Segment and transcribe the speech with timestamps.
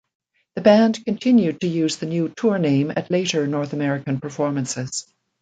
[0.55, 5.05] The band continued to use the new tour name at later North American performances.